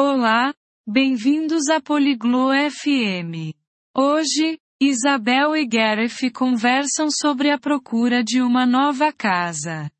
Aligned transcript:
Olá, 0.00 0.54
bem-vindos 0.86 1.68
a 1.68 1.80
Poliglo 1.80 2.50
FM. 2.52 3.52
Hoje, 3.92 4.56
Isabel 4.80 5.56
e 5.56 5.66
Gareth 5.66 6.30
conversam 6.32 7.10
sobre 7.10 7.50
a 7.50 7.58
procura 7.58 8.22
de 8.22 8.40
uma 8.40 8.64
nova 8.64 9.12
casa. 9.12 9.90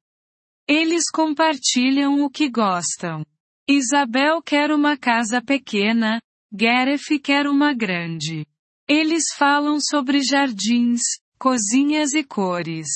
Eles 0.68 1.10
compartilham 1.12 2.22
o 2.22 2.30
que 2.30 2.48
gostam. 2.48 3.26
Isabel 3.68 4.40
quer 4.40 4.70
uma 4.70 4.96
casa 4.96 5.42
pequena, 5.42 6.22
Gareth 6.52 7.18
quer 7.20 7.48
uma 7.48 7.74
grande. 7.74 8.46
Eles 8.88 9.24
falam 9.36 9.80
sobre 9.80 10.22
jardins, 10.22 11.00
cozinhas 11.40 12.14
e 12.14 12.22
cores. 12.22 12.86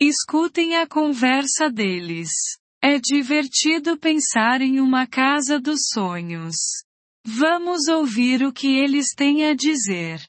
Escutem 0.00 0.74
a 0.74 0.88
conversa 0.88 1.70
deles. 1.70 2.30
É 2.81 2.99
divertido 2.99 3.97
pensar 3.99 4.61
em 4.61 4.79
uma 4.79 5.05
casa 5.07 5.59
dos 5.59 5.87
sonhos. 5.93 6.55
Vamos 7.25 7.87
ouvir 7.87 8.43
o 8.43 8.53
que 8.53 8.79
eles 8.79 9.07
têm 9.15 9.45
a 9.45 9.53
dizer. 9.53 10.25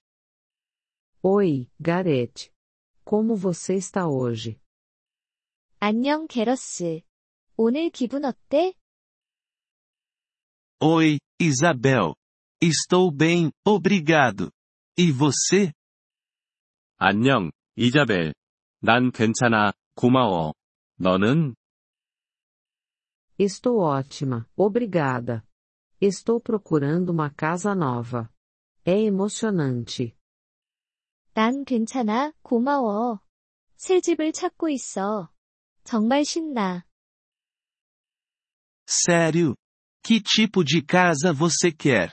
Oi, 1.22 1.68
Gareth. 1.80 2.50
Como 3.04 3.36
você 3.36 3.74
está 3.74 4.06
hoje? 4.08 4.60
안녕, 5.80 6.26
게러스. 6.26 7.02
오늘 7.56 7.90
기분 7.90 8.24
어때? 8.24 8.74
Oi, 10.80 11.18
Isabel. 11.40 12.14
Estou 12.60 13.10
bem, 13.10 13.50
obrigado. 13.64 14.50
E 14.96 15.12
você? 15.12 15.72
안녕, 16.96 17.52
이자벨. 17.76 18.34
난 18.80 19.12
괜찮아, 19.12 19.72
고마워. 19.94 20.54
너는? 20.98 21.54
Estou 23.38 23.78
ótima, 23.78 24.48
obrigada. 24.56 25.46
Estou 26.00 26.40
procurando 26.40 27.10
uma 27.10 27.30
casa 27.30 27.74
nova. 27.74 28.32
É 28.84 29.00
emocionante. 29.00 30.16
난 31.34 31.64
괜찮아, 31.64 32.32
고마워. 32.42 33.20
새 33.76 34.00
집을 34.00 34.32
찾고 34.32 34.68
있어. 34.70 35.30
정말 35.84 36.24
신나. 36.24 36.84
Sério? 38.86 39.54
Que 40.02 40.20
tipo 40.20 40.64
de 40.64 40.82
casa 40.82 41.32
você 41.32 41.70
quer? 41.70 42.12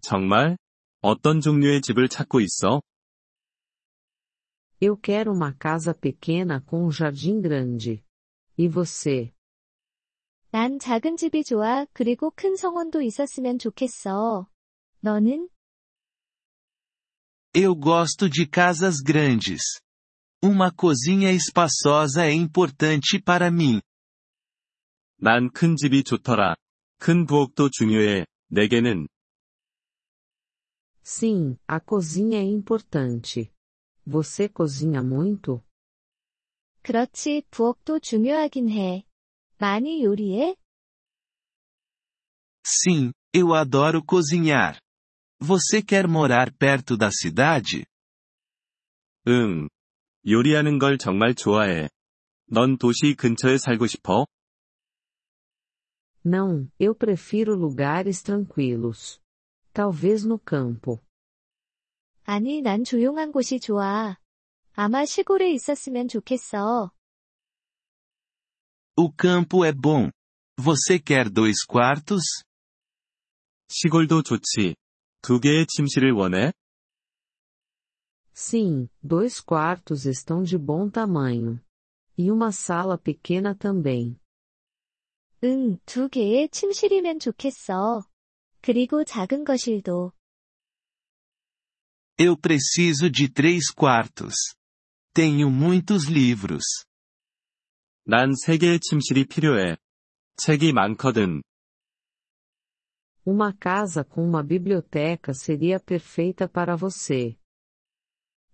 정말? 0.00 0.56
어떤 1.00 1.40
종류의 1.40 1.80
집을 1.80 2.08
찾고 2.08 2.40
있어? 2.40 2.82
Eu 4.80 4.96
quero 4.96 5.32
uma 5.32 5.52
casa 5.52 5.94
pequena 5.94 6.60
com 6.60 6.84
um 6.86 6.90
jardim 6.90 7.40
grande. 7.40 8.04
E 8.58 8.68
você? 8.68 9.32
난 10.49 10.79
작은 10.79 11.17
집이 11.17 11.43
좋아, 11.43 11.85
그리고 11.93 12.31
큰 12.31 12.55
성원도 12.55 13.01
있었으면 13.01 13.59
좋겠어. 13.59 14.47
너는? 15.01 15.49
Eu 17.53 17.75
gosto 17.75 18.29
de 18.29 18.45
casas 18.45 19.01
grandes. 19.03 19.81
Uma 20.41 20.71
cozinha 20.71 21.31
espaçosa 21.31 22.25
é 22.25 22.33
importante 22.33 23.19
para 23.19 23.49
mim. 23.51 23.81
난 25.19 25.49
큰 25.51 25.75
집이 25.75 26.03
좋더라. 26.03 26.55
큰 26.99 27.25
부엌도 27.25 27.69
중요해, 27.71 28.25
내게는. 28.49 29.07
Sim, 31.03 31.57
a 31.67 31.79
cozinha 31.79 32.39
é 32.39 32.43
importante. 32.43 33.51
Você 34.05 34.47
cozinha 34.47 35.01
muito? 35.01 35.63
그렇지, 36.83 37.43
부엌도 37.49 37.99
중요하긴 37.99 38.69
해. 38.69 39.06
많이 39.58 40.02
요리해? 40.04 40.56
Sim, 42.64 43.12
eu 43.34 43.54
adoro 43.54 44.04
cozinhar. 44.04 44.78
Você 45.40 45.82
quer 45.82 46.06
morar 46.06 46.52
perto 46.56 46.96
da 46.96 47.10
cidade? 47.10 47.84
응. 49.26 49.68
요리하는 50.26 50.78
걸 50.78 50.98
정말 50.98 51.34
좋아해. 51.34 51.88
넌 52.46 52.76
도시 52.78 53.14
근처에 53.14 53.58
살고 53.58 53.86
싶어? 53.86 54.26
Não, 56.24 56.68
eu 56.78 56.94
prefiro 56.94 57.54
lugares 57.56 58.22
tranquilos. 58.22 59.20
Talvez 59.72 60.24
no 60.24 60.38
campo. 60.38 61.00
아니, 62.24 62.62
난 62.62 62.84
조용한 62.84 63.32
곳이 63.32 63.58
좋아. 63.58 64.16
아마 64.74 65.04
시골에 65.04 65.52
있었으면 65.52 66.06
좋겠어. 66.08 66.92
O 68.96 69.10
campo 69.10 69.64
é 69.64 69.72
bom. 69.72 70.10
Você 70.58 70.98
quer 70.98 71.30
dois 71.30 71.64
quartos? 71.64 72.22
시골도 73.70 74.22
좋지. 74.22 74.76
두 75.22 75.40
개의 75.40 75.66
침실을 75.66 76.12
원해? 76.12 76.52
Sim, 78.34 78.88
dois 79.02 79.40
quartos 79.40 80.04
estão 80.04 80.42
de 80.42 80.58
bom 80.58 80.90
tamanho. 80.90 81.60
E 82.18 82.30
uma 82.30 82.52
sala 82.52 82.98
pequena 82.98 83.54
também. 83.54 84.18
응, 85.44 85.78
두 85.86 86.08
개의 86.08 86.48
침실이면 86.50 87.18
좋겠어. 87.18 88.04
그리고 88.60 89.04
작은 89.04 89.44
거실도. 89.44 90.12
Eu 92.18 92.36
preciso 92.36 93.10
de 93.10 93.28
três 93.28 93.70
quartos. 93.70 94.34
Tenho 95.14 95.50
muitos 95.50 96.04
livros. 96.04 96.62
난세 98.09 98.57
개의 98.57 98.79
침실이 98.79 99.25
필요해. 99.25 99.75
책이 100.37 100.71
많거든. 100.71 101.41
Uma 103.25 103.51
casa 103.59 104.05
com 104.05 104.23
uma 104.23 104.41
biblioteca 104.41 105.33
seria 105.33 105.77
perfeita 105.77 106.47
para 106.47 106.77
você. 106.77 107.35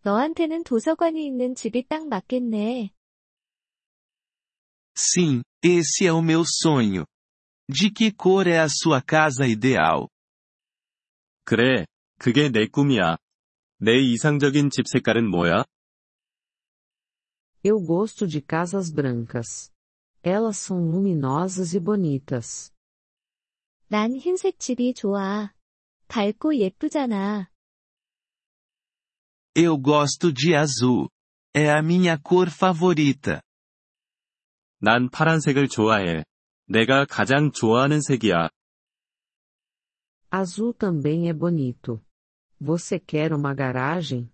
너한테는 0.01 0.63
도서관이 0.63 1.23
있는 1.23 1.53
집이 1.53 1.87
딱 1.87 2.07
맞겠네. 2.07 2.89
Sim, 4.97 5.43
esse 5.63 6.07
é 6.07 6.11
o 6.11 6.23
meu 6.23 6.43
sonho. 6.43 7.05
De 7.69 7.91
que 7.91 8.11
cor 8.11 8.47
é 8.47 8.57
a 8.57 8.67
sua 8.67 9.03
casa 9.03 9.45
ideal? 9.45 10.07
그래, 11.45 11.85
그게 12.17 12.49
내 12.49 12.65
꿈이야. 12.65 13.17
내 13.77 13.99
이상적인 13.99 14.71
집 14.71 14.87
색깔은 14.87 15.29
뭐야? 15.29 15.63
Eu 17.62 17.80
gosto 17.80 18.26
de 18.26 18.40
casas 18.40 18.90
brancas. 18.90 19.72
Elas 20.22 20.58
são 20.58 20.78
luminosas 20.90 21.74
e 21.74 21.80
bonitas. 21.80 22.72
난 23.88 24.14
흰색 24.14 24.58
집이 24.58 24.94
좋아. 24.94 25.54
밝고 26.08 26.56
예쁘잖아. 26.56 27.50
Eu 29.54 29.76
gosto 29.78 30.32
de 30.32 30.54
azul. 30.54 31.08
É 31.54 31.70
a 31.70 31.82
minha 31.82 32.18
cor 32.18 32.48
favorita. 32.48 33.40
난 34.80 35.08
파란색을 35.10 35.68
좋아해. 35.68 36.24
내가 36.66 37.04
가장 37.06 37.50
좋아하는 37.50 38.00
색이야. 38.00 38.50
Azul 40.30 40.74
também 40.74 41.28
é 41.28 41.32
bonito. 41.32 42.04
Você 42.60 42.98
quer 42.98 43.32
uma 43.32 43.54
garagem? 43.54 44.30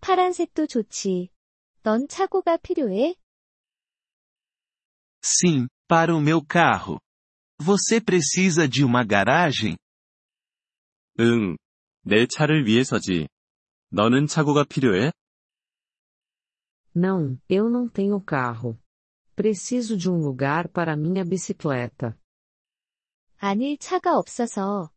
파란색도 0.00 0.66
좋지. 0.68 1.30
넌 1.82 2.06
차고가 2.08 2.56
필요해? 2.58 3.14
Sim, 5.22 5.66
para 5.88 6.14
o 6.14 6.20
meu 6.20 6.44
carro. 6.44 7.00
Você 7.60 8.00
precisa 8.00 8.68
de 8.68 8.84
uma 8.84 9.04
garagem? 9.04 9.76
응. 11.18 11.56
내 12.02 12.26
차를 12.26 12.66
위해서지. 12.66 13.28
너는 13.90 14.26
차고가 14.26 14.64
필요해? 14.64 15.12
Não, 16.94 17.38
eu 17.48 17.68
não 17.68 17.88
tenho 17.88 18.20
carro. 18.20 18.78
Preciso 19.36 19.96
de 19.96 20.10
um 20.10 20.18
lugar 20.18 20.68
para 20.68 20.96
minha 20.96 21.24
bicicleta. 21.24 22.16
아니, 23.38 23.78
차가 23.78 24.16
없어서. 24.16 24.90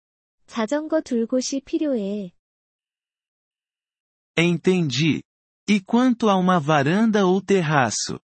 자전거 0.48 1.02
둘 1.02 1.28
곳이 1.28 1.62
필요해. 1.62 2.34
Entendi. 4.38 5.22
E 5.68 5.80
quanto 5.80 6.30
a 6.30 6.36
uma 6.36 6.60
varanda 6.60 7.26
ou 7.26 7.42
terraço? 7.42 8.20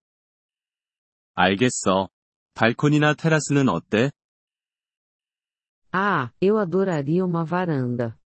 알겠어. 1.34 2.08
발코니나 2.54 3.14
테라스는 3.14 3.68
어때? 3.68 4.10
Ah, 5.92 6.30
eu 6.40 6.58
adoraria 6.58 7.24
uma 7.24 7.44
varanda. 7.44 8.18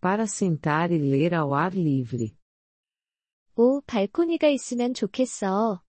Para 0.00 0.26
sentar 0.26 0.90
e 0.90 0.98
ler 0.98 1.34
ao 1.34 1.54
ar 1.54 1.72
livre. 1.74 2.36
오, 3.56 3.80
발코니가 3.82 4.48
있으면 4.48 4.94
좋겠어. 4.94 5.82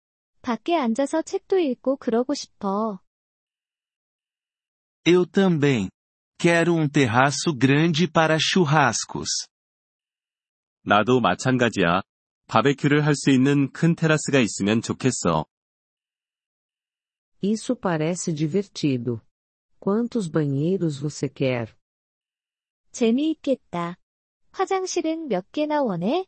밖에 0.43 0.75
앉아서 0.76 1.23
책도 1.23 1.58
읽고 1.58 1.96
그러고 1.96 2.34
싶어. 2.34 3.00
Eu 5.05 5.26
também. 5.26 5.88
Quero 6.38 6.75
um 6.75 6.88
terraço 6.88 7.56
grande 7.56 8.11
para 8.11 8.37
churrascos. 8.40 9.46
나도 10.84 11.20
마찬가지야. 11.20 12.02
바베큐를 12.47 13.05
할 13.05 13.13
수 13.15 13.29
있는 13.29 13.71
큰 13.71 13.95
테라스가 13.95 14.39
있으면 14.39 14.81
좋겠어. 14.81 15.45
Isso 17.44 17.75
parece 17.75 18.33
divertido. 18.33 19.21
Quantos 19.79 20.29
banheiros 20.31 20.99
você 20.99 21.27
quer? 21.27 21.75
재미있겠다. 22.91 23.97
화장실은 24.51 25.27
몇 25.27 25.51
개나 25.51 25.83
원해? 25.83 26.25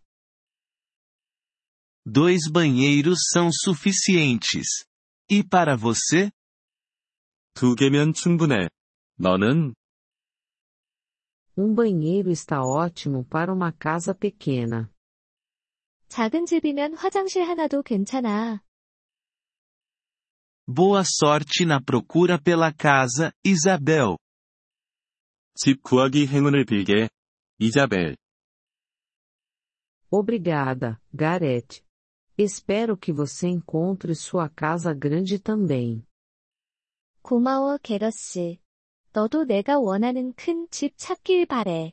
Dois 2.05 2.51
banheiros 2.51 3.17
são 3.33 3.49
suficientes. 3.51 4.85
E 5.31 5.41
para 5.43 5.75
você? 5.75 6.31
두 7.53 7.75
개면 7.75 8.13
충분해. 8.13 8.69
너는? 9.17 9.73
Um 11.57 11.73
banheiro 11.73 12.29
está 12.31 12.61
ótimo 12.63 13.25
para 13.25 13.51
uma 13.53 13.71
casa 13.71 14.13
pequena. 14.13 14.89
작은 16.08 16.46
집이면 16.46 16.94
화장실 16.94 17.42
하나도 17.44 17.82
괜찮아. 17.82 18.62
Boa 20.66 21.00
sorte 21.00 21.64
na 21.64 21.78
procura 21.80 22.38
pela 22.38 22.72
casa, 22.72 23.32
Isabel. 23.44 24.16
집 25.54 25.82
구하기 25.82 26.26
행운을 26.26 26.64
빌게. 26.64 27.08
이자벨. 27.58 28.16
Obrigada, 30.10 31.00
Gareth. 31.14 31.82
Espero 32.38 32.96
que 32.96 33.12
você 33.12 33.48
encontre 33.48 34.14
sua 34.14 34.48
casa 34.48 34.92
grande 34.94 35.38
também. 35.38 36.02
고마워, 37.22 37.78
게러스. 37.78 38.56
너도 39.12 39.44
내가 39.44 39.78
원하는 39.78 40.32
큰 40.34 40.68
집 40.70 40.96
찾길 40.96 41.46
바래. 41.46 41.92